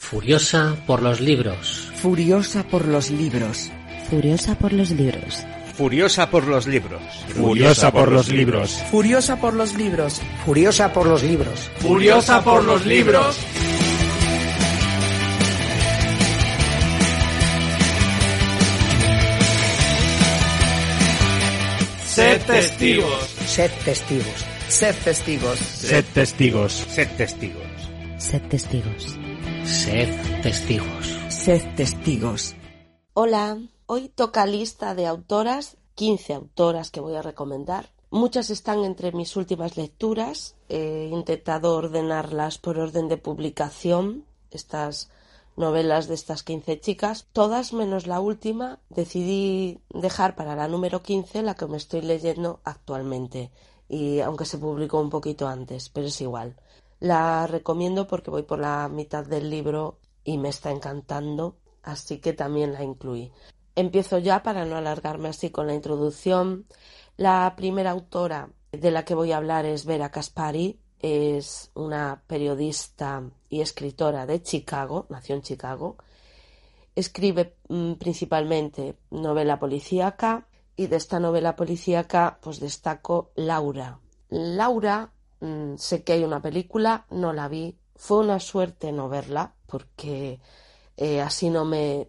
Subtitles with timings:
[0.00, 1.92] Furiosa por los libros.
[1.94, 3.70] Furiosa por los libros.
[4.08, 5.44] Furiosa por los libros.
[5.76, 7.20] Furiosa por los libros.
[7.30, 8.82] Furiosa por los libros.
[8.90, 10.20] Furiosa por los libros.
[10.42, 11.70] Furiosa por los libros.
[11.78, 13.38] Furiosa por los libros.
[22.06, 23.28] Sed testigos.
[23.46, 24.44] Sed testigos.
[24.68, 25.58] Sed testigos.
[25.58, 26.72] Sed testigos.
[26.72, 27.66] Sed testigos.
[28.18, 29.19] Sed testigos.
[29.70, 31.16] Sed testigos.
[31.28, 32.56] Sed testigos.
[33.14, 37.88] Hola, hoy toca lista de autoras, 15 autoras que voy a recomendar.
[38.10, 40.56] Muchas están entre mis últimas lecturas.
[40.68, 45.08] He intentado ordenarlas por orden de publicación, estas
[45.56, 47.28] novelas de estas 15 chicas.
[47.32, 52.58] Todas menos la última decidí dejar para la número 15 la que me estoy leyendo
[52.64, 53.52] actualmente.
[53.88, 56.56] Y aunque se publicó un poquito antes, pero es igual.
[57.00, 62.34] La recomiendo porque voy por la mitad del libro y me está encantando, así que
[62.34, 63.32] también la incluí.
[63.74, 66.66] Empiezo ya para no alargarme así con la introducción.
[67.16, 70.78] La primera autora de la que voy a hablar es Vera Caspari.
[70.98, 75.96] Es una periodista y escritora de Chicago, nació en Chicago.
[76.94, 84.00] Escribe mm, principalmente novela policíaca y de esta novela policíaca pues destaco Laura.
[84.28, 87.78] Laura, mm, sé que hay una película, no la vi.
[87.96, 90.40] Fue una suerte no verla porque
[90.96, 92.08] eh, así no me,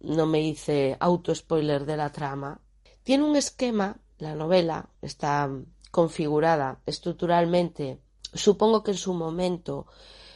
[0.00, 2.60] no me hice auto-spoiler de la trama.
[3.02, 5.50] Tiene un esquema, la novela está
[5.90, 8.00] configurada estructuralmente,
[8.34, 9.86] supongo que en su momento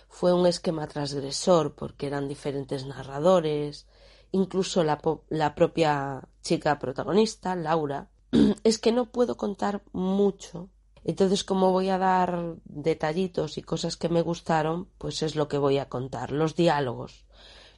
[0.08, 3.86] fue un esquema transgresor porque eran diferentes narradores,
[4.30, 8.10] incluso la, la propia chica protagonista, Laura.
[8.64, 10.70] es que no puedo contar mucho
[11.04, 15.58] entonces, como voy a dar detallitos y cosas que me gustaron, pues es lo que
[15.58, 16.30] voy a contar.
[16.30, 17.24] Los diálogos.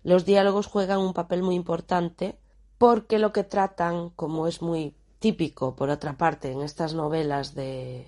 [0.02, 2.38] Los diálogos juegan un papel muy importante
[2.76, 8.06] porque lo que tratan, como es muy típico, por otra parte, en estas novelas de,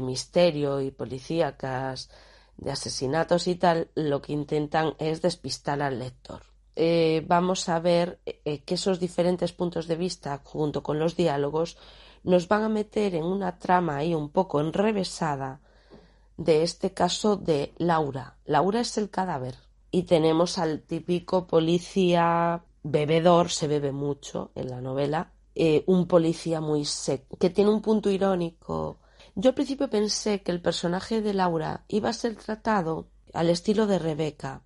[0.00, 2.08] misterio y policíacas,
[2.56, 6.40] de asesinatos y tal, lo que intentan es despistar al lector.
[6.74, 11.76] Eh, vamos a ver eh, que esos diferentes puntos de vista, junto con los diálogos,
[12.28, 15.60] nos van a meter en una trama ahí un poco enrevesada
[16.36, 18.36] de este caso de Laura.
[18.44, 19.56] Laura es el cadáver
[19.90, 26.60] y tenemos al típico policía bebedor, se bebe mucho en la novela, eh, un policía
[26.60, 28.98] muy seco, que tiene un punto irónico.
[29.34, 33.86] Yo al principio pensé que el personaje de Laura iba a ser tratado al estilo
[33.86, 34.60] de Rebeca,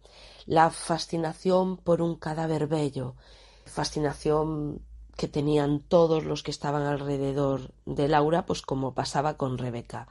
[0.46, 3.14] la fascinación por un cadáver bello,
[3.66, 4.82] fascinación
[5.16, 10.08] que tenían todos los que estaban alrededor de Laura, pues como pasaba con Rebeca.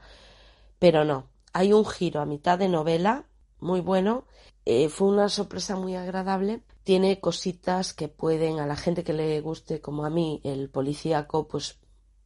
[0.78, 3.26] Pero no, hay un giro a mitad de novela
[3.60, 4.24] muy bueno.
[4.64, 6.62] Eh, fue una sorpresa muy agradable.
[6.84, 11.48] Tiene cositas que pueden, a la gente que le guste, como a mí, el policíaco,
[11.48, 11.78] pues,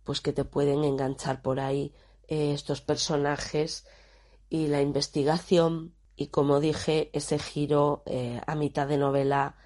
[0.04, 1.92] pues que te pueden enganchar por ahí
[2.28, 3.86] eh, estos personajes
[4.48, 5.94] y la investigación.
[6.16, 9.56] Y como dije, ese giro eh, a mitad de novela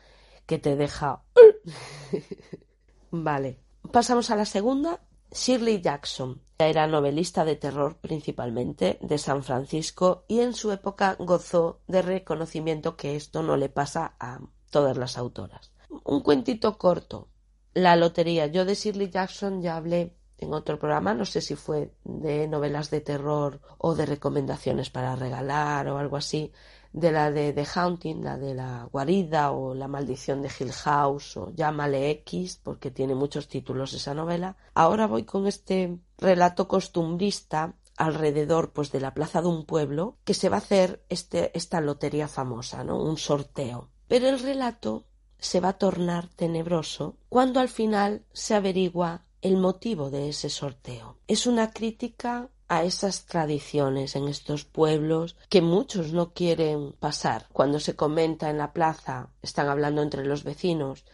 [0.46, 1.22] que te deja
[3.10, 3.60] Vale.
[3.92, 5.00] Pasamos a la segunda.
[5.32, 11.80] Shirley Jackson era novelista de terror principalmente de San Francisco y en su época gozó
[11.86, 14.40] de reconocimiento que esto no le pasa a
[14.70, 15.72] todas las autoras.
[16.04, 17.28] Un cuentito corto.
[17.72, 18.46] La lotería.
[18.48, 22.90] Yo de Shirley Jackson ya hablé en otro programa, no sé si fue de novelas
[22.90, 26.52] de terror o de recomendaciones para regalar o algo así,
[26.92, 31.36] de la de The Haunting, la de la guarida o la maldición de Hill House
[31.36, 34.56] o llámale X porque tiene muchos títulos esa novela.
[34.74, 40.34] Ahora voy con este relato costumbrista alrededor pues de la plaza de un pueblo que
[40.34, 43.02] se va a hacer este, esta lotería famosa, ¿no?
[43.02, 43.90] Un sorteo.
[44.08, 45.04] Pero el relato
[45.38, 51.18] se va a tornar tenebroso cuando al final se averigua el motivo de ese sorteo.
[51.26, 57.48] Es una crítica a esas tradiciones en estos pueblos que muchos no quieren pasar.
[57.52, 61.04] Cuando se comenta en la plaza, están hablando entre los vecinos,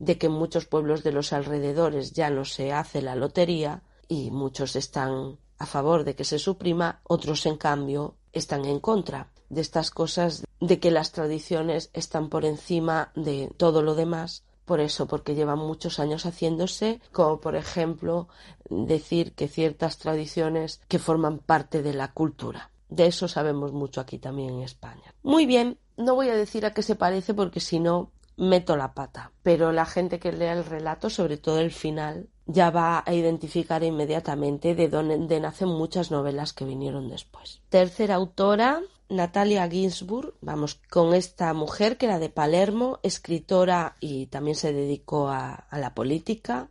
[0.00, 4.32] de que en muchos pueblos de los alrededores ya no se hace la lotería y
[4.32, 9.60] muchos están a favor de que se suprima, otros en cambio están en contra de
[9.60, 15.06] estas cosas de que las tradiciones están por encima de todo lo demás por eso,
[15.06, 18.28] porque llevan muchos años haciéndose, como por ejemplo
[18.68, 22.70] decir que ciertas tradiciones que forman parte de la cultura.
[22.88, 25.14] De eso sabemos mucho aquí también en España.
[25.22, 28.94] Muy bien, no voy a decir a qué se parece porque si no meto la
[28.94, 33.14] pata, pero la gente que lea el relato, sobre todo el final, ya va a
[33.14, 37.62] identificar inmediatamente de dónde nacen muchas novelas que vinieron después.
[37.68, 44.56] Tercera autora, Natalia Ginsburg, vamos, con esta mujer que era de Palermo, escritora y también
[44.56, 46.70] se dedicó a, la política.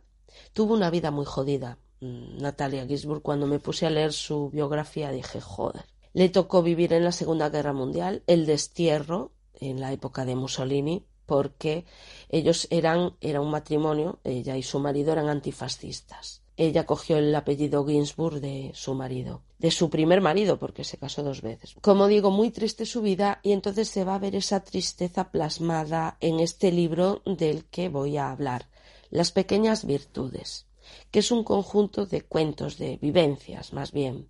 [0.52, 1.78] Tuvo una vida muy jodida.
[2.00, 5.84] Mm, Natalia Ginsburg, cuando me puse a leer su biografía, dije, joder.
[6.12, 11.06] Le tocó vivir en la Segunda Guerra Mundial, el destierro, en la época de Mussolini,
[11.26, 11.86] porque
[12.28, 16.42] ellos eran, era un matrimonio, ella y su marido eran antifascistas.
[16.56, 21.22] Ella cogió el apellido Ginsburg de su marido, de su primer marido, porque se casó
[21.22, 21.74] dos veces.
[21.80, 26.18] Como digo, muy triste su vida y entonces se va a ver esa tristeza plasmada
[26.20, 28.68] en este libro del que voy a hablar,
[29.08, 30.66] Las pequeñas virtudes,
[31.10, 34.28] que es un conjunto de cuentos, de vivencias más bien,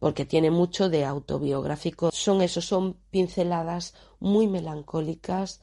[0.00, 2.10] porque tiene mucho de autobiográfico.
[2.10, 5.60] Son esos, son pinceladas muy melancólicas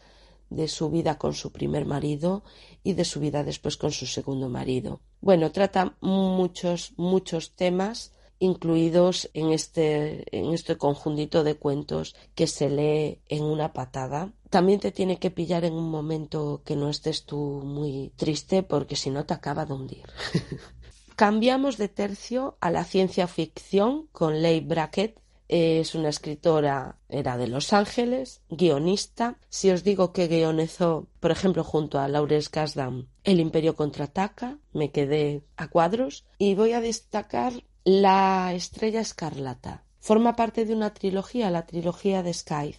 [0.50, 2.46] de su vida con su primer marido
[2.82, 5.02] y de su vida después con su segundo marido.
[5.20, 12.70] Bueno, trata muchos, muchos temas incluidos en este, en este conjuntito de cuentos que se
[12.70, 14.34] lee en una patada.
[14.50, 18.96] También te tiene que pillar en un momento que no estés tú muy triste porque
[18.96, 20.06] si no te acaba de hundir.
[21.16, 25.22] Cambiamos de tercio a la ciencia ficción con Leigh Brackett
[25.52, 29.38] es una escritora, era de Los Ángeles, guionista.
[29.50, 34.92] Si os digo que guionizó, por ejemplo, junto a Laurence Kasdan, El Imperio contraataca, me
[34.92, 36.24] quedé a cuadros.
[36.38, 39.84] Y voy a destacar La Estrella Escarlata.
[40.00, 42.78] Forma parte de una trilogía, la trilogía de Skype.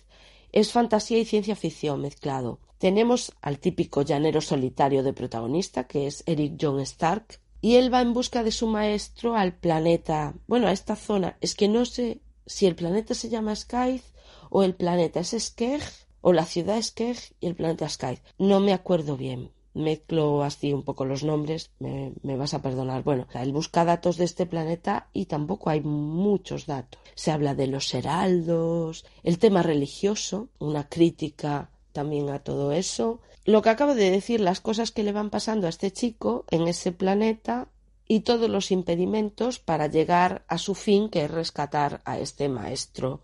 [0.52, 2.60] Es fantasía y ciencia ficción mezclado.
[2.78, 8.00] Tenemos al típico llanero solitario de protagonista, que es Eric John Stark, y él va
[8.00, 11.36] en busca de su maestro al planeta, bueno, a esta zona.
[11.40, 14.06] Es que no sé si el planeta se llama Skythe
[14.50, 15.82] o el planeta es Skeg
[16.20, 18.22] o la ciudad Skeg y el planeta Skythe.
[18.38, 19.50] No me acuerdo bien.
[19.74, 23.02] Mezclo así un poco los nombres, me, vas a perdonar.
[23.02, 27.00] Bueno, él busca datos de este planeta y tampoco hay muchos datos.
[27.14, 33.20] Se habla de los heraldos, el tema religioso, una crítica también a todo eso.
[33.44, 36.68] Lo que acabo de decir, las cosas que le van pasando a este chico en
[36.68, 37.68] ese planeta
[38.06, 43.20] y todos los impedimentos para llegar a su fin, que es rescatar a este maestro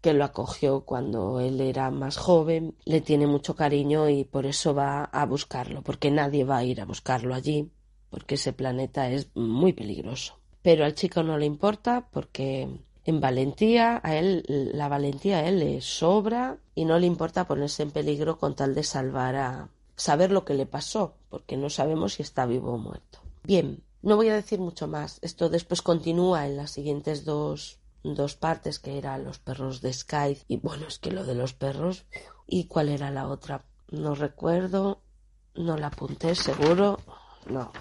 [0.00, 4.74] que lo acogió cuando él era más joven, le tiene mucho cariño y por eso
[4.74, 7.70] va a buscarlo, porque nadie va a ir a buscarlo allí,
[8.10, 10.38] porque ese planeta es muy peligroso.
[10.62, 12.68] Pero al chico no le importa porque
[13.04, 17.84] en valentía, a él, la valentía a él le sobra y no le importa ponerse
[17.84, 22.14] en peligro con tal de salvar a saber lo que le pasó, porque no sabemos
[22.14, 23.20] si está vivo o muerto.
[23.44, 25.18] Bien, no voy a decir mucho más.
[25.22, 27.78] Esto después continúa en las siguientes dos,
[28.14, 30.42] dos partes, que eran los perros de Skype.
[30.48, 32.04] Y bueno, es que lo de los perros.
[32.46, 33.64] ¿Y cuál era la otra?
[33.90, 35.00] No recuerdo.
[35.54, 37.00] No la apunté, seguro.
[37.48, 37.72] No.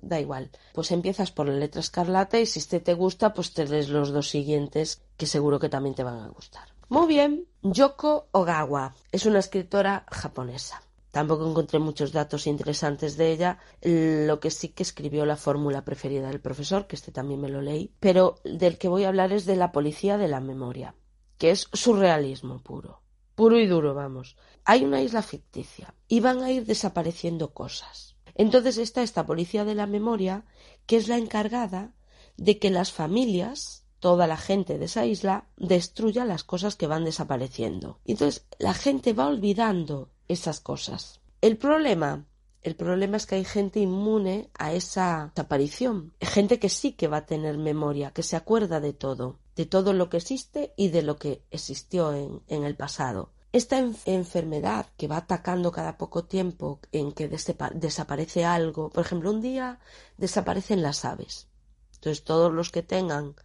[0.00, 0.50] Da igual.
[0.72, 4.12] Pues empiezas por la letra escarlata y si este te gusta, pues te lees los
[4.12, 6.68] dos siguientes que seguro que también te van a gustar.
[6.88, 7.46] Muy bien.
[7.62, 10.82] Yoko Ogawa es una escritora japonesa.
[11.14, 13.58] Tampoco encontré muchos datos interesantes de ella.
[13.82, 17.62] Lo que sí que escribió la fórmula preferida del profesor, que este también me lo
[17.62, 17.94] leí.
[18.00, 20.96] Pero del que voy a hablar es de la policía de la memoria,
[21.38, 23.02] que es surrealismo puro.
[23.36, 24.36] Puro y duro, vamos.
[24.64, 28.16] Hay una isla ficticia y van a ir desapareciendo cosas.
[28.34, 30.44] Entonces está esta policía de la memoria,
[30.84, 31.94] que es la encargada
[32.36, 37.04] de que las familias toda la gente de esa isla destruya las cosas que van
[37.04, 38.00] desapareciendo.
[38.04, 41.20] Entonces la gente va olvidando esas cosas.
[41.40, 42.26] El problema,
[42.62, 47.18] el problema es que hay gente inmune a esa aparición, gente que sí que va
[47.18, 51.02] a tener memoria, que se acuerda de todo, de todo lo que existe y de
[51.02, 53.32] lo que existió en, en el pasado.
[53.52, 59.40] Esta enfermedad que va atacando cada poco tiempo en que desaparece algo, por ejemplo, un
[59.40, 59.78] día
[60.16, 61.46] desaparecen las aves.
[61.94, 63.36] Entonces todos los que tengan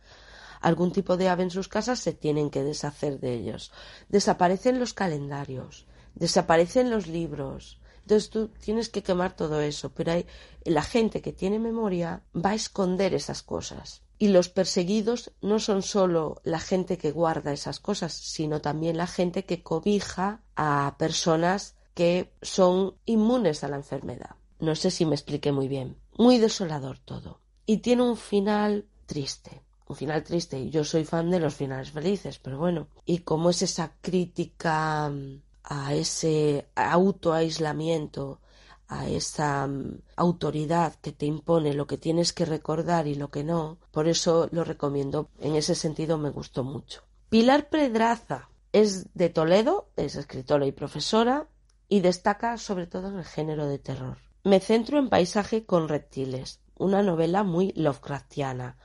[0.61, 3.71] algún tipo de ave en sus casas se tienen que deshacer de ellos.
[4.09, 7.79] Desaparecen los calendarios, desaparecen los libros.
[8.01, 10.25] Entonces tú tienes que quemar todo eso, pero hay,
[10.63, 14.01] la gente que tiene memoria va a esconder esas cosas.
[14.17, 19.07] Y los perseguidos no son solo la gente que guarda esas cosas, sino también la
[19.07, 24.35] gente que cobija a personas que son inmunes a la enfermedad.
[24.59, 25.97] No sé si me expliqué muy bien.
[26.17, 27.39] Muy desolador todo.
[27.65, 29.63] Y tiene un final triste.
[29.87, 32.87] un final triste yo soy fan de los finales felices, pero bueno.
[33.05, 38.41] Y cómo es esa crítica mm, a ese autoaislamiento,
[38.87, 43.43] a esa mm, autoridad que te impone lo que tienes que recordar y lo que
[43.43, 43.77] no.
[43.91, 45.29] Por eso lo recomiendo.
[45.39, 47.03] En ese sentido me gustó mucho.
[47.29, 51.47] Pilar Pedraza es de Toledo, es escritora y profesora
[51.87, 54.17] y destaca sobre todo en el género de terror.
[54.43, 58.77] Me centro en Paisaje con reptiles, una novela muy Lovecraftiana,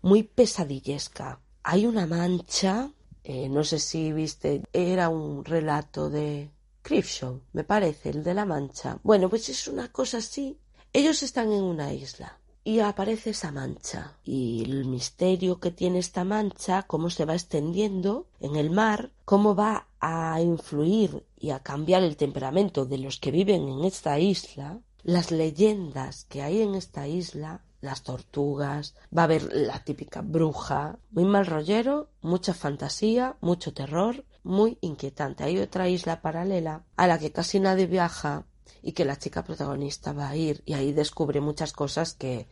[0.00, 1.40] muy pesadillesca.
[1.62, 2.90] Hay una mancha,
[3.24, 6.50] eh, no sé si viste, era un relato de
[6.82, 8.98] Creepshow, me parece, el de la mancha.
[9.02, 10.58] Bueno, pues es una cosa así.
[10.92, 16.24] Ellos están en una isla y aparece esa mancha y el misterio que tiene esta
[16.24, 22.02] mancha, cómo se va extendiendo en el mar, cómo va a influir y a cambiar
[22.02, 27.08] el temperamento de los que viven en esta isla, las leyendas que hay en esta
[27.08, 33.74] isla, las tortugas, va a haber la típica bruja, muy mal rollero, mucha fantasía, mucho
[33.74, 35.44] terror, muy inquietante.
[35.44, 38.46] Hay otra isla paralela a la que casi nadie viaja
[38.82, 42.46] y que la chica protagonista va a ir y ahí descubre muchas cosas que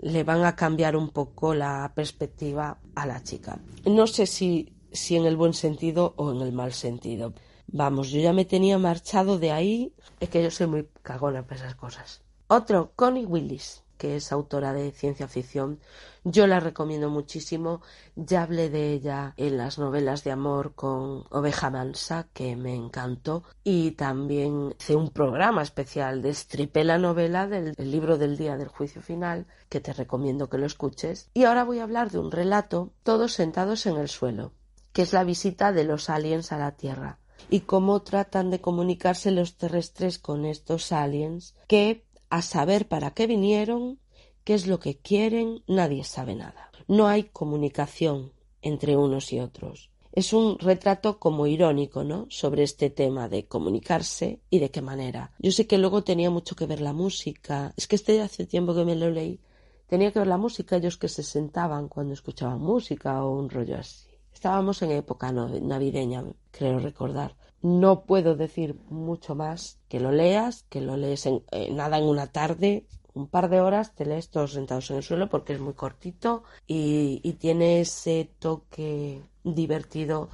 [0.00, 3.60] le van a cambiar un poco la perspectiva a la chica.
[3.84, 7.34] No sé si, si en el buen sentido o en el mal sentido.
[7.68, 11.60] Vamos, yo ya me tenía marchado de ahí, es que yo soy muy cagona para
[11.60, 12.22] esas cosas.
[12.48, 15.78] Otro, Connie Willis que es autora de ciencia ficción.
[16.24, 17.82] Yo la recomiendo muchísimo.
[18.16, 23.44] Ya hablé de ella en las novelas de amor con Oveja Mansa, que me encantó.
[23.62, 26.22] Y también hice un programa especial.
[26.22, 30.56] Destripé la novela del, del libro del día del juicio final, que te recomiendo que
[30.56, 31.28] lo escuches.
[31.34, 34.54] Y ahora voy a hablar de un relato, todos sentados en el suelo,
[34.94, 37.18] que es la visita de los aliens a la Tierra
[37.50, 43.26] y cómo tratan de comunicarse los terrestres con estos aliens que a saber para qué
[43.26, 43.98] vinieron,
[44.44, 46.70] qué es lo que quieren, nadie sabe nada.
[46.88, 48.32] No hay comunicación
[48.62, 49.90] entre unos y otros.
[50.12, 52.26] Es un retrato como irónico, ¿no?
[52.30, 55.32] Sobre este tema de comunicarse y de qué manera.
[55.38, 57.72] Yo sé que luego tenía mucho que ver la música.
[57.76, 59.40] Es que este hace tiempo que me lo leí.
[59.86, 63.76] Tenía que ver la música, ellos que se sentaban cuando escuchaban música o un rollo
[63.78, 64.08] así.
[64.32, 67.36] Estábamos en época navideña, creo recordar.
[67.62, 72.04] No puedo decir mucho más que lo leas, que lo lees en, eh, nada en
[72.04, 75.60] una tarde, un par de horas te lees todos sentados en el suelo porque es
[75.60, 80.30] muy cortito y, tiene ese toque divertido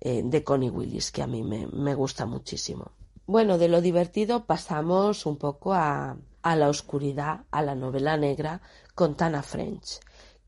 [0.00, 2.92] eh, de Connie Willis que a mí me, me, gusta muchísimo.
[3.26, 8.60] Bueno, de lo divertido pasamos un poco a, a la oscuridad, a la novela negra
[8.94, 10.00] con Tana French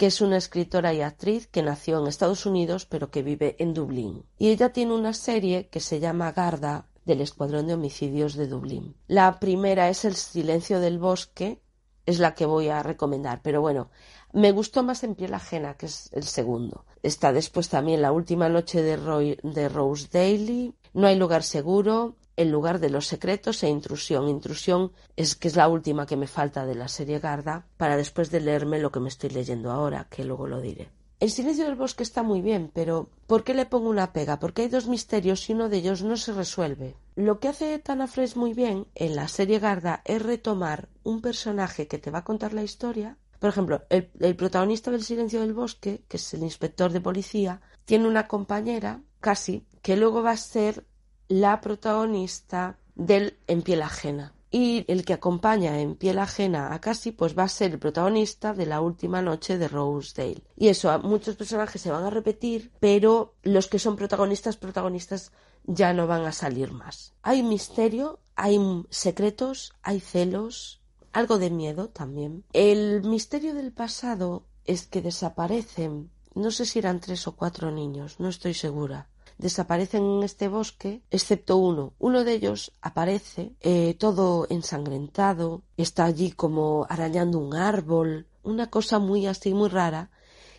[0.03, 3.73] que es una escritora y actriz que nació en Estados Unidos pero que vive en
[3.73, 4.25] Dublín.
[4.37, 8.97] Y ella tiene una serie que se llama Garda del Escuadrón de Homicidios de Dublín.
[9.07, 11.63] La primera es El Silencio del Bosque,
[12.05, 13.93] es la que voy a recomendar, pero bueno,
[14.33, 16.85] me gustó más en piel ajena, que es el segundo.
[17.05, 22.17] Está después también La Última Noche de, Roy, de Rose Daly, No hay lugar seguro,
[22.43, 24.29] el lugar de los secretos e intrusión.
[24.29, 28.31] Intrusión es que es la última que me falta de la serie Garda para después
[28.31, 30.91] de leerme lo que me estoy leyendo ahora, que luego lo diré.
[31.23, 34.41] El silencio del bosque está muy bien, pero ¿por qué le pongo una pega?
[34.41, 36.97] Porque hay dos misterios y uno de ellos no se resuelve.
[37.15, 41.87] Lo que hace Tana Fresh muy bien en la serie Garda es retomar un personaje
[41.87, 43.19] que te va a contar la historia.
[43.39, 47.61] Por ejemplo, el, el protagonista del silencio del bosque, que es el inspector de policía,
[47.85, 50.85] tiene una compañera, casi, que luego va a ser
[51.29, 54.35] la protagonista del En piel ajena.
[54.51, 58.53] Y el que acompaña en piel ajena a Cassie, pues va a ser el protagonista
[58.53, 60.43] de la última noche de Rosedale.
[60.57, 65.33] Y eso, muchos personajes se van a repetir, pero los que son protagonistas, protagonistas,
[65.65, 67.15] ya no van a salir más.
[67.23, 68.59] Hay misterio, hay
[68.91, 72.45] secretos, hay celos, algo de miedo también.
[72.53, 78.21] El misterio del pasado es que desaparecen, no sé si eran tres o cuatro niños,
[78.21, 81.95] no estoy segura desaparecen en este bosque, excepto uno.
[81.99, 88.99] Uno de ellos aparece eh, todo ensangrentado, está allí como arañando un árbol, una cosa
[88.99, 90.11] muy así, muy rara,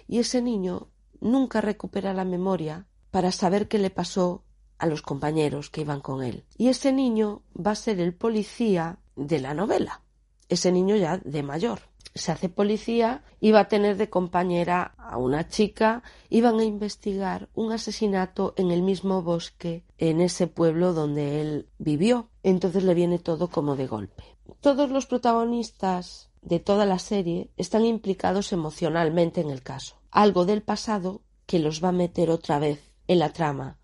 [0.08, 0.88] y ese niño
[1.20, 4.44] nunca recupera la memoria para saber qué le pasó
[4.78, 6.46] a los compañeros que iban con él.
[6.58, 10.02] Y ese niño va a ser el policía de la novela,
[10.50, 15.48] ese niño ya de mayor se hace policía, iba a tener de compañera a una
[15.48, 21.68] chica, iban a investigar un asesinato en el mismo bosque, en ese pueblo donde él
[21.80, 22.30] vivió.
[22.44, 24.24] Entonces le viene todo como de golpe.
[24.62, 29.96] Todos los protagonistas de toda la serie están implicados emocionalmente en el caso.
[30.12, 33.78] Algo del pasado que los va a meter otra vez en la trama.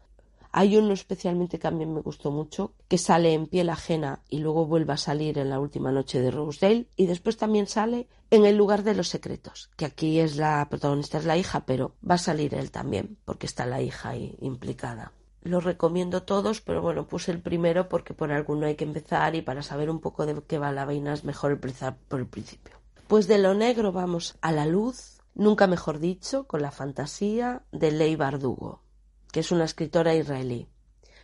[0.51, 4.39] Hay uno especialmente que a mí me gustó mucho, que sale en piel ajena y
[4.39, 8.45] luego vuelve a salir en la última noche de Rosedale y después también sale en
[8.45, 12.15] el lugar de los secretos, que aquí es la protagonista es la hija, pero va
[12.15, 15.13] a salir él también, porque está la hija ahí implicada.
[15.43, 19.41] Los recomiendo todos, pero bueno, puse el primero porque por alguno hay que empezar y
[19.41, 22.75] para saber un poco de qué va la vaina es mejor empezar por el principio.
[23.07, 27.91] Pues de lo negro vamos a la luz, nunca mejor dicho, con la fantasía de
[27.91, 28.81] Ley Bardugo
[29.31, 30.67] que es una escritora israelí.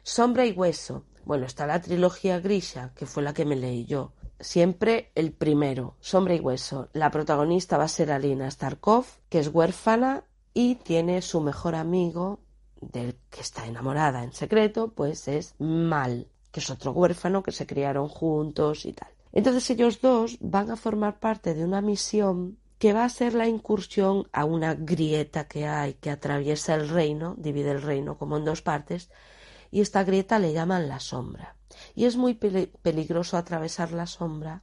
[0.03, 1.05] Sombra y Hueso.
[1.25, 4.13] Bueno, está la trilogía Grisha, que fue la que me leí yo.
[4.39, 6.89] Siempre el primero, Sombra y Hueso.
[6.93, 12.39] La protagonista va a ser Alina Starkov, que es huérfana y tiene su mejor amigo,
[12.81, 17.65] del que está enamorada en secreto, pues es Mal, que es otro huérfano que se
[17.65, 19.09] criaron juntos y tal.
[19.31, 23.47] Entonces ellos dos van a formar parte de una misión que va a ser la
[23.47, 28.45] incursión a una grieta que hay que atraviesa el reino, divide el reino como en
[28.45, 29.09] dos partes,
[29.71, 31.55] y esta grieta le llaman la sombra.
[31.95, 34.61] Y es muy peligroso atravesar la sombra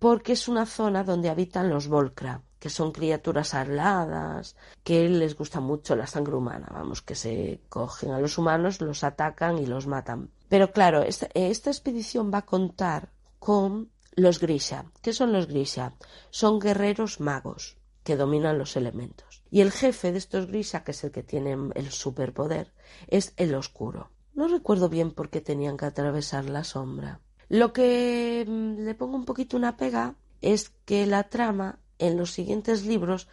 [0.00, 5.60] porque es una zona donde habitan los Volcra, que son criaturas aladas, que les gusta
[5.60, 9.86] mucho la sangre humana, vamos, que se cogen a los humanos, los atacan y los
[9.86, 10.32] matan.
[10.48, 14.86] Pero claro, esta, esta expedición va a contar con los Grisha.
[15.02, 15.94] ¿Qué son los Grisha?
[16.30, 19.42] Son guerreros magos que dominan los elementos.
[19.50, 22.72] Y el jefe de estos Grisha, que es el que tiene el superpoder,
[23.06, 24.10] es el oscuro.
[24.34, 27.20] No recuerdo bien por qué tenían que atravesar la sombra.
[27.48, 32.32] Lo que mm, le pongo un poquito una pega es que la trama en los
[32.32, 33.28] siguientes libros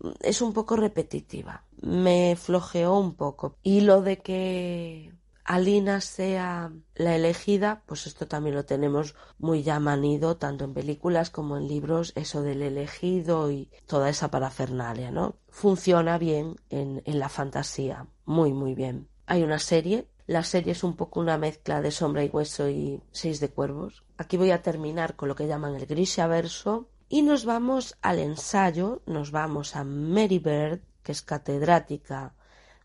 [0.00, 1.64] mm, es un poco repetitiva.
[1.80, 3.56] Me flojeó un poco.
[3.62, 5.12] Y lo de que
[5.52, 11.28] Alina sea la elegida, pues esto también lo tenemos muy ya manido, tanto en películas
[11.28, 15.36] como en libros, eso del elegido y toda esa parafernalia, ¿no?
[15.50, 19.08] Funciona bien en, en la fantasía, muy, muy bien.
[19.26, 23.02] Hay una serie, la serie es un poco una mezcla de Sombra y Hueso y
[23.10, 24.04] Seis de Cuervos.
[24.16, 28.20] Aquí voy a terminar con lo que llaman el Grisha verso y nos vamos al
[28.20, 32.32] ensayo, nos vamos a Mary Bird, que es catedrática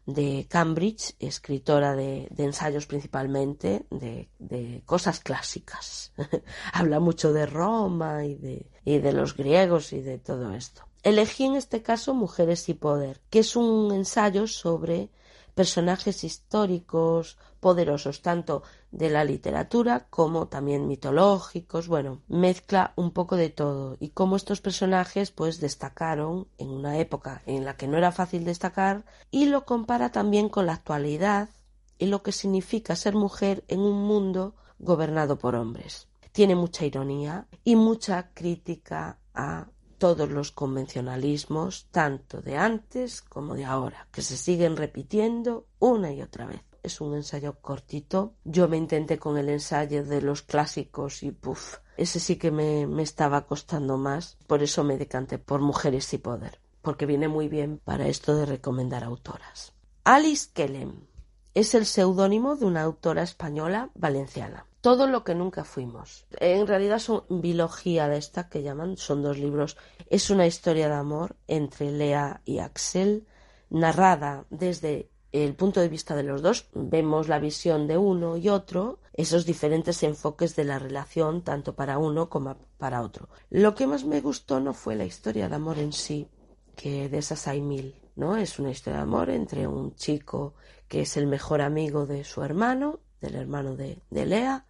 [0.07, 6.13] de Cambridge, escritora de, ensayos principalmente, de, cosas clásicas.
[6.73, 10.83] Habla mucho de Roma y de, los griegos y de todo esto.
[11.03, 15.09] Elegí en este caso Mujeres y Poder, que es un ensayo sobre
[15.57, 23.49] personajes históricos poderosos, tanto de la literatura como también mitológicos, bueno, mezcla un poco de
[23.49, 28.11] todo y cómo estos personajes pues destacaron en una época en la que no era
[28.11, 31.49] fácil destacar y lo compara también con la actualidad
[31.97, 36.07] y lo que significa ser mujer en un mundo gobernado por hombres.
[36.33, 39.65] Tiene mucha ironía y mucha crítica a
[39.97, 46.21] todos los convencionalismos, tanto de antes como de ahora, que se siguen repitiendo una y
[46.21, 46.61] otra vez.
[46.83, 48.35] Es un ensayo cortito.
[48.43, 52.87] Yo me intenté con el ensayo de los clásicos y puff, ese sí que me,
[52.87, 54.37] me estaba costando más.
[54.47, 58.45] Por eso me decanté por Mujeres y Poder, porque viene muy bien para esto de
[58.45, 59.73] recomendar autoras.
[60.03, 61.07] Alice Kellem
[61.53, 66.25] es el seudónimo de una autora española valenciana todo lo que nunca fuimos.
[66.39, 69.77] En realidad son biología de esta que llaman, son dos libros.
[70.09, 73.27] Es una historia de amor entre Lea y Axel,
[73.69, 76.69] narrada desde el punto de vista de los dos.
[76.73, 81.97] Vemos la visión de uno y otro, esos diferentes enfoques de la relación, tanto para
[81.97, 83.29] uno como para otro.
[83.49, 86.29] Lo que más me gustó no fue la historia de amor en sí,
[86.75, 87.95] que de esas hay mil.
[88.15, 88.35] ¿no?
[88.35, 90.55] Es una historia de amor entre un chico
[90.87, 94.65] que es el mejor amigo de su hermano del hermano de, Lea,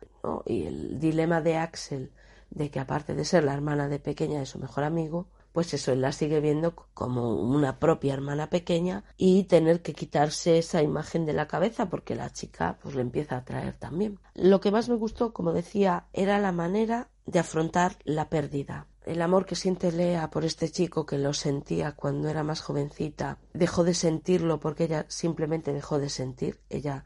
[0.45, 2.11] y el dilema de Axel
[2.49, 5.91] de que aparte de ser la hermana de pequeña de su mejor amigo, pues eso,
[5.91, 11.25] él la sigue viendo como una propia hermana pequeña y tener que quitarse esa imagen
[11.25, 14.19] de la cabeza porque la chica pues le empieza a atraer también.
[14.35, 18.85] Lo que más me gustó, como decía, era la manera de afrontar la pérdida.
[19.03, 23.39] El amor que siente Lea por este chico que lo sentía cuando era más jovencita,
[23.53, 26.59] dejó de sentirlo porque ella simplemente dejó de sentir.
[26.69, 27.05] Ella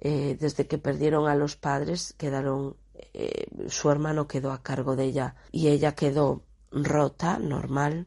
[0.00, 2.76] eh, desde que perdieron a los padres, quedaron,
[3.14, 8.06] eh, su hermano quedó a cargo de ella y ella quedó rota, normal,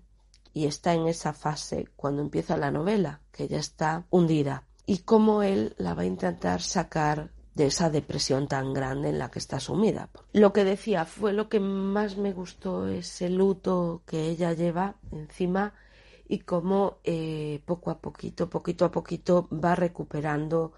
[0.53, 5.43] y está en esa fase cuando empieza la novela, que ella está hundida, y cómo
[5.43, 9.59] él la va a intentar sacar de esa depresión tan grande en la que está
[9.59, 10.09] sumida.
[10.33, 15.73] Lo que decía fue lo que más me gustó, ese luto que ella lleva encima
[16.27, 20.71] y cómo eh, poco a poquito, poquito a poquito va recuperando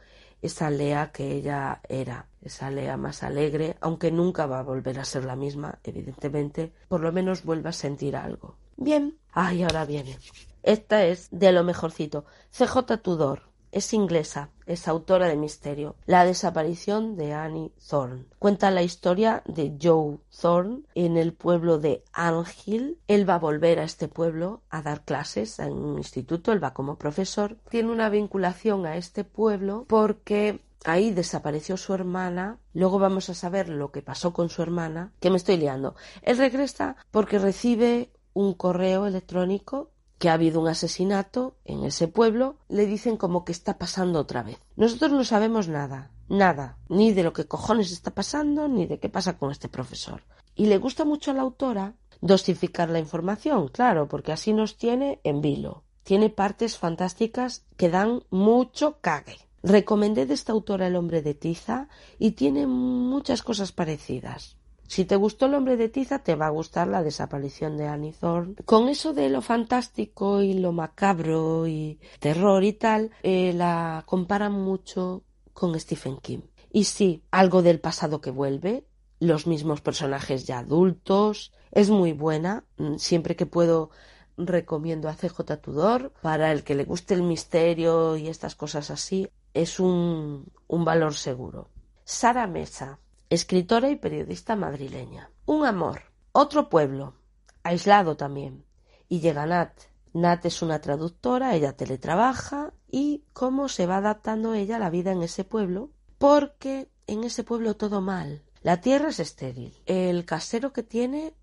[0.44, 5.06] esa Lea que ella era, esa Lea más alegre, aunque nunca va a volver a
[5.06, 8.58] ser la misma, evidentemente, por lo menos vuelve a sentir algo.
[8.76, 10.18] Bien, ay, ahora viene.
[10.62, 12.26] Esta es de lo mejorcito.
[12.52, 15.96] CJ Tudor, es inglesa, es autora de misterio.
[16.06, 18.26] La desaparición de Annie Thorne.
[18.40, 23.00] Cuenta la historia de Joe Thorne en el pueblo de Anhill.
[23.08, 26.74] Él va a volver a este pueblo a dar clases en un instituto, él va
[26.74, 27.58] como profesor.
[27.70, 32.60] Tiene una vinculación a este pueblo porque Ahí desapareció su hermana.
[32.74, 35.14] Luego vamos a saber lo que pasó con su hermana.
[35.22, 35.96] Que me estoy liando.
[36.24, 39.92] Él regresa porque recibe un correo electrónico
[40.24, 42.56] que ha habido un asesinato en ese pueblo.
[42.70, 44.58] Le dicen como que está pasando otra vez.
[44.78, 46.12] Nosotros no sabemos nada.
[46.30, 46.78] Nada.
[46.88, 50.24] Ni de lo que cojones está pasando, ni de qué pasa con este profesor.
[50.56, 55.20] Y le gusta mucho a la autora dosificar la información, claro, porque así nos tiene
[55.26, 55.84] en vilo.
[56.04, 59.40] Tiene partes fantásticas que dan mucho cague.
[59.62, 64.56] Recomendé de esta autora El hombre de tiza y tiene muchas cosas parecidas.
[64.88, 68.14] Si te gustó El hombre de tiza, te va a gustar la desaparición de Annie
[68.14, 68.56] Thorne.
[68.66, 74.54] Con eso de lo fantástico y lo macabro y terror y tal, eh, la comparan
[74.54, 76.42] mucho con Stephen King.
[76.72, 78.86] Y sí, algo del pasado que vuelve,
[79.20, 83.90] los mismos personajes ya adultos, es muy buena, mm, siempre que puedo
[84.38, 89.30] recomiendo a CJ Tudor para el que le guste el misterio y estas cosas así
[89.54, 91.70] es un, un valor seguro.
[92.04, 93.00] Sara Mesa,
[93.34, 95.32] escritora y periodista madrileña.
[95.46, 97.16] Un amor, otro pueblo,
[97.64, 98.66] aislado también.
[99.10, 99.74] Y llega Nat.
[100.14, 105.12] Nat es una traductora, ella teletrabaja y cómo se va adaptando ella a la vida
[105.12, 108.44] en ese pueblo, porque en ese pueblo todo mal.
[108.62, 109.76] La tierra es estéril.
[109.88, 111.34] El casero que tiene,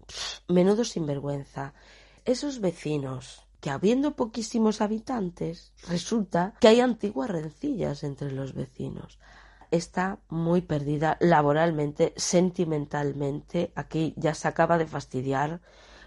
[0.48, 1.74] menudo sinvergüenza.
[2.24, 9.18] Esos vecinos, que habiendo poquísimos habitantes, resulta que hay antiguas rencillas entre los vecinos.
[9.70, 13.72] Está muy perdida laboralmente, sentimentalmente.
[13.74, 15.60] Aquí ya se acaba de fastidiar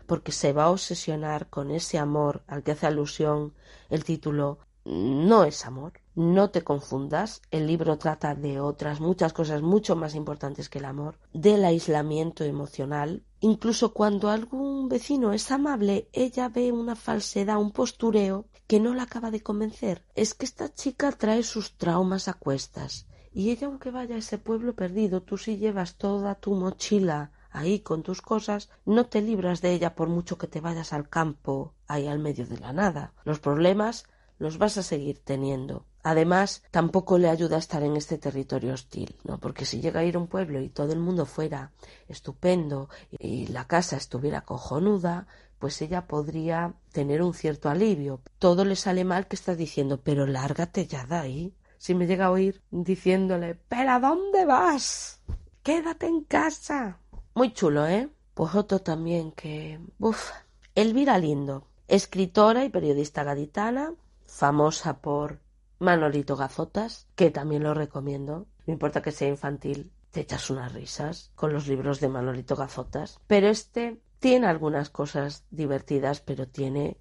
[0.06, 3.54] porque se va a obsesionar con ese amor al que hace alusión
[3.90, 5.94] el título no es amor.
[6.16, 10.86] No te confundas, el libro trata de otras muchas cosas mucho más importantes que el
[10.86, 13.24] amor, del aislamiento emocional.
[13.40, 19.04] Incluso cuando algún vecino es amable, ella ve una falsedad, un postureo que no la
[19.04, 20.06] acaba de convencer.
[20.16, 23.08] Es que esta chica trae sus traumas a cuestas.
[23.34, 27.80] Y ella, aunque vaya a ese pueblo perdido, tú si llevas toda tu mochila ahí
[27.80, 31.74] con tus cosas, no te libras de ella por mucho que te vayas al campo,
[31.88, 33.14] ahí al medio de la nada.
[33.24, 34.06] Los problemas
[34.40, 35.86] los vas a seguir teniendo.
[36.04, 39.40] Además, tampoco le ayuda a estar en este territorio hostil, ¿no?
[39.40, 41.72] Porque si llega a ir a un pueblo y todo el mundo fuera
[42.10, 45.28] estupendo y la casa estuviera cojonuda,
[45.60, 48.22] pues ella podría tener un cierto alivio.
[48.38, 51.54] Todo le sale mal que está diciendo, pero lárgate ya de ahí.
[51.84, 55.20] Si me llega a oír diciéndole, ¿pero dónde vas?
[55.64, 56.98] Quédate en casa.
[57.36, 58.08] Muy chulo, ¿eh?
[58.34, 59.82] Pues otro también que...
[60.00, 60.32] Uf.
[60.76, 63.94] Elvira Lindo, escritora y periodista gaditana,
[64.26, 65.42] famosa por
[65.80, 68.48] Manolito Gafotas, que también lo recomiendo.
[68.66, 73.20] No importa que sea infantil, te echas unas risas con los libros de Manolito Gafotas.
[73.28, 76.96] Pero este tiene algunas cosas divertidas, pero tiene.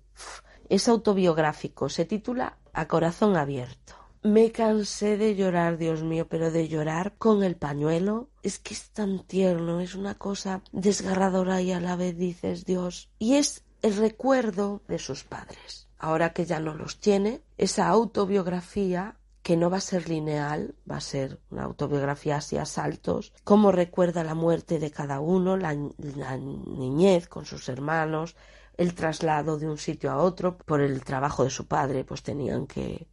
[0.69, 4.02] Es autobiográfico, se titula A corazón abierto.
[4.23, 8.29] Me cansé de llorar, Dios mío, pero de llorar con el pañuelo.
[8.43, 13.11] Es que es tan tierno, es una cosa desgarradora y a la vez dices Dios.
[13.19, 19.17] Y es el recuerdo de sus padres ahora que ya no los tiene, esa autobiografía
[19.43, 23.73] que no va a ser lineal, va a ser una autobiografía así a saltos, cómo
[23.73, 28.37] recuerda la muerte de cada uno, la, niñez con sus hermanos,
[28.77, 32.67] el traslado de un sitio a otro por el trabajo de su padre, pues tenían
[32.67, 33.07] que,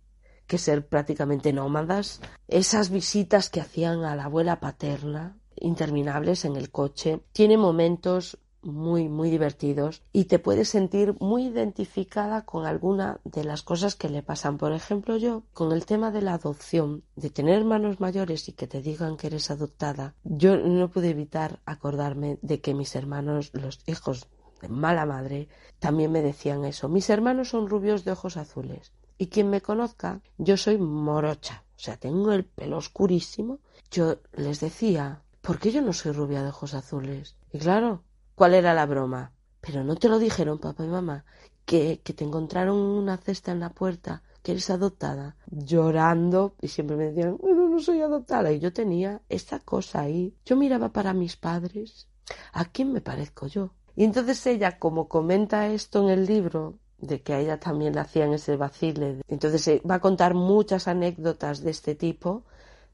[0.49, 6.71] que ser prácticamente nómadas, esas visitas que hacían a la abuela paterna, interminables en el
[6.71, 13.43] coche, tiene momentos muy, muy divertidos y te puedes sentir muy identificada con alguna de
[13.43, 14.57] las cosas que le pasan.
[14.57, 18.67] Por ejemplo, yo, con el tema de la adopción, de tener hermanos mayores y que
[18.67, 23.81] te digan que eres adoptada, yo no pude evitar acordarme de que mis hermanos, los
[23.85, 24.27] hijos
[24.62, 26.89] de mala madre, también me decían eso.
[26.89, 28.91] Mis hermanos son rubios de ojos azules.
[29.21, 33.60] Y quien me conozca, yo soy morocha, o sea, tengo el pelo oscurísimo.
[33.91, 37.36] Yo les decía, ¿por qué yo no soy rubia de ojos azules?
[37.51, 38.03] Y claro,
[38.34, 39.34] cuál era la broma.
[39.60, 41.25] Pero no te lo dijeron papá y mamá,
[41.65, 46.95] que, que te encontraron una cesta en la puerta, que eres adoptada, llorando, y siempre
[46.95, 48.53] me decían, bueno, no soy adoptada.
[48.53, 50.34] Y yo tenía esta cosa ahí.
[50.45, 52.08] Yo miraba para mis padres.
[52.53, 53.73] ¿A quién me parezco yo?
[53.97, 58.01] Y entonces ella, como comenta esto en el libro, de que a ella también le
[58.01, 62.43] hacían ese vacile, entonces eh, va a contar muchas anécdotas de este tipo,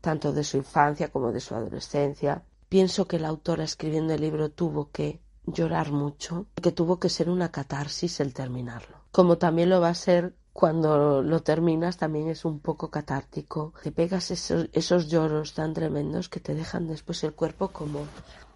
[0.01, 2.43] tanto de su infancia como de su adolescencia.
[2.69, 7.29] Pienso que la autora escribiendo el libro tuvo que llorar mucho, que tuvo que ser
[7.29, 8.97] una catarsis el terminarlo.
[9.11, 13.73] Como también lo va a ser cuando lo terminas también es un poco catártico.
[13.83, 18.07] Te pegas esos, esos lloros tan tremendos que te dejan después el cuerpo como...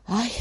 [0.05, 0.31] ¡Ay!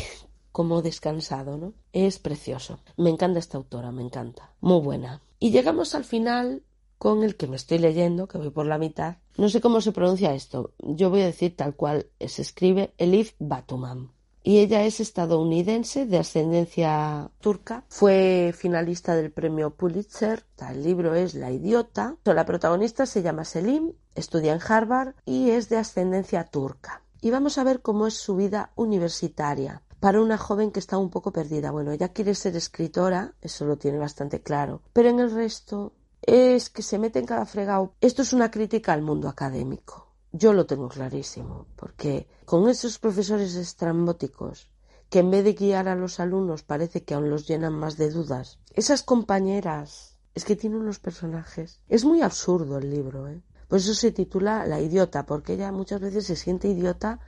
[0.52, 1.74] Como descansado, ¿no?
[1.92, 2.80] Es precioso.
[2.96, 4.52] Me encanta esta autora, me encanta.
[4.60, 5.22] Muy buena.
[5.38, 6.62] Y llegamos al final
[6.98, 9.16] con el que me estoy leyendo, que voy por la mitad.
[9.36, 10.72] No sé cómo se pronuncia esto.
[10.78, 14.10] Yo voy a decir tal cual se escribe Elif Batuman.
[14.42, 17.84] Y ella es estadounidense de ascendencia turca.
[17.88, 20.44] Fue finalista del premio Pulitzer.
[20.70, 22.16] El libro es La idiota.
[22.24, 27.02] La protagonista se llama Selim, estudia en Harvard y es de ascendencia turca.
[27.20, 31.10] Y vamos a ver cómo es su vida universitaria para una joven que está un
[31.10, 31.70] poco perdida.
[31.70, 36.70] Bueno, ella quiere ser escritora, eso lo tiene bastante claro, pero en el resto es
[36.70, 37.94] que se mete en cada fregado.
[38.00, 40.08] Esto es una crítica al mundo académico.
[40.32, 44.70] Yo lo tengo clarísimo, porque con esos profesores estrambóticos
[45.08, 48.10] que en vez de guiar a los alumnos parece que aún los llenan más de
[48.10, 51.80] dudas, esas compañeras es que tienen unos personajes.
[51.88, 53.42] Es muy absurdo el libro, ¿eh?
[53.68, 57.20] Por eso se titula La idiota, porque ella muchas veces se siente idiota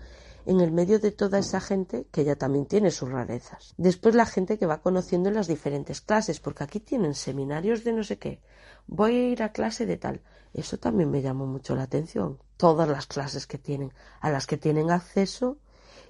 [0.46, 3.74] en el medio de toda esa gente que ella también tiene sus rarezas.
[3.76, 7.92] Después la gente que va conociendo en las diferentes clases, porque aquí tienen seminarios de
[7.92, 8.40] no sé qué.
[8.86, 10.22] Voy a ir a clase de tal.
[10.52, 12.38] Eso también me llamó mucho la atención.
[12.56, 15.58] Todas las clases que tienen, a las que tienen acceso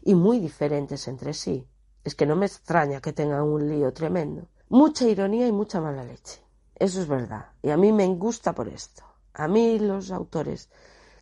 [0.03, 1.67] y muy diferentes entre sí.
[2.05, 4.49] Es que no me extraña que tengan un lío tremendo.
[4.69, 6.41] Mucha ironía y mucha mala leche.
[6.75, 7.51] Eso es verdad.
[7.63, 9.05] Y a mí me gusta por esto.
[9.35, 10.71] A mí los autores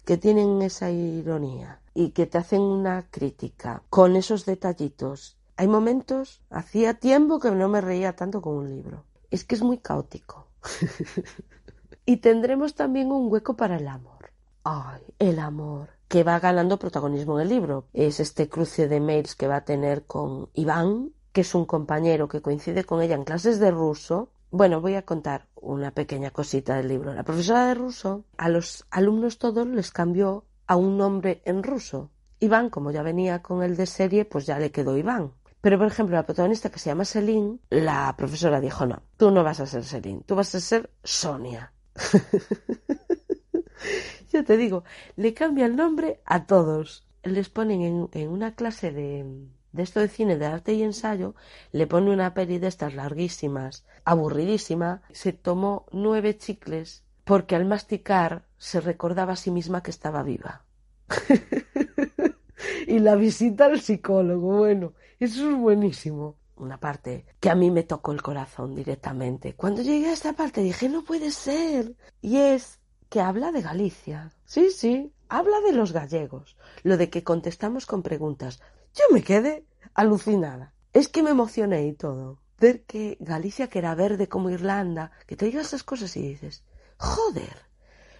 [0.08, 5.36] que tienen esa ironía y que te hacen una crítica con esos detallitos.
[5.58, 9.04] Hay momentos, hacía tiempo que no me reía tanto con un libro.
[9.30, 10.46] Es que es muy caótico.
[12.06, 14.30] y tendremos también un hueco para el amor.
[14.64, 17.84] Ay, el amor que va ganando protagonismo en el libro.
[17.92, 22.28] Es este cruce de mails que va a tener con Iván, que es un compañero
[22.28, 26.76] que coincide con ella en clases de ruso bueno, voy a contar una pequeña cosita
[26.76, 27.12] del libro.
[27.12, 32.10] La profesora de ruso a los alumnos todos les cambió a un nombre en ruso.
[32.40, 35.32] Iván, como ya venía con el de serie, pues ya le quedó Iván.
[35.60, 39.42] Pero, por ejemplo, la protagonista que se llama Selin, la profesora dijo, no, tú no
[39.42, 41.72] vas a ser Selin, tú vas a ser Sonia.
[44.32, 44.84] Yo te digo,
[45.16, 47.06] le cambia el nombre a todos.
[47.24, 51.34] Les ponen en, en una clase de, de esto de cine de arte y ensayo,
[51.72, 58.46] le pone una peli de estas larguísimas, aburridísima, se tomó nueve chicles porque al masticar
[58.56, 60.64] se recordaba a sí misma que estaba viva.
[62.86, 66.36] y la visita al psicólogo, bueno, eso es buenísimo.
[66.56, 69.54] Una parte que a mí me tocó el corazón directamente.
[69.54, 71.94] Cuando llegué a esta parte dije, no puede ser.
[72.20, 74.32] Y es que habla de Galicia.
[74.44, 76.56] Sí, sí, habla de los gallegos.
[76.82, 78.60] Lo de que contestamos con preguntas.
[78.94, 80.72] Yo me quedé alucinada.
[80.92, 82.40] Es que me emocioné y todo.
[82.58, 86.64] Ver que Galicia, que era verde como Irlanda, que te diga esas cosas y dices,
[86.96, 87.56] joder,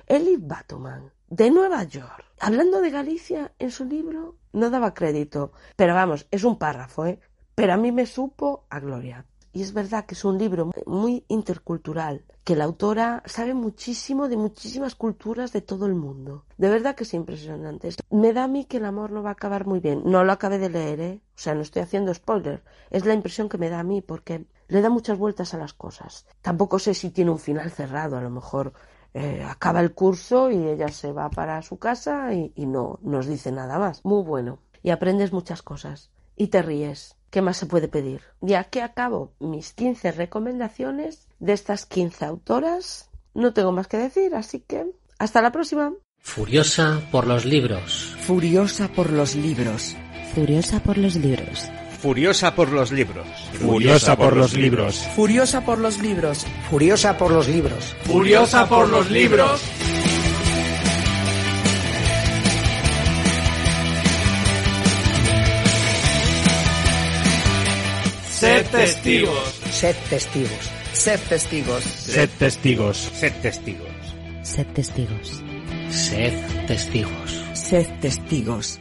[0.07, 5.53] Elif Batuman, de Nueva York, hablando de Galicia en su libro, no daba crédito.
[5.77, 7.19] Pero vamos, es un párrafo, ¿eh?
[7.55, 9.27] Pero a mí me supo a gloria.
[9.53, 14.37] Y es verdad que es un libro muy intercultural, que la autora sabe muchísimo de
[14.37, 16.45] muchísimas culturas de todo el mundo.
[16.57, 17.91] De verdad que es impresionante.
[18.11, 20.03] Me da a mí que el amor no va a acabar muy bien.
[20.05, 21.21] No lo acabé de leer, ¿eh?
[21.29, 22.63] O sea, no estoy haciendo spoiler.
[22.91, 25.73] Es la impresión que me da a mí porque le da muchas vueltas a las
[25.73, 26.27] cosas.
[26.43, 28.17] Tampoco sé si tiene un final cerrado.
[28.17, 28.73] A lo mejor
[29.15, 33.27] eh, acaba el curso y ella se va para su casa y, y no nos
[33.27, 34.05] dice nada más.
[34.05, 34.59] Muy bueno.
[34.83, 36.11] Y aprendes muchas cosas.
[36.39, 38.23] Y te ríes ¿Qué más se puede pedir?
[38.41, 44.35] Ya que acabo mis 15 recomendaciones de estas 15 autoras, no tengo más que decir,
[44.35, 44.87] así que
[45.19, 45.93] hasta la próxima.
[46.21, 48.17] Furiosa por los libros.
[48.21, 49.95] Furiosa por los libros.
[50.35, 51.71] Furiosa por los libros.
[52.01, 53.35] Furiosa por los libros.
[53.67, 55.05] Furiosa por los libros.
[55.17, 56.47] Furiosa por los libros.
[56.71, 57.95] Furiosa por los libros.
[58.05, 59.88] Furiosa por los libros.
[68.71, 69.61] Testigos.
[69.71, 70.71] Sed testigos.
[70.93, 71.85] Sed testigos.
[71.85, 73.11] Sed testigos.
[73.11, 74.03] Sed testigos.
[74.43, 75.43] Sed testigos.
[75.91, 77.31] Sed testigos.
[77.55, 78.81] Sed testigos.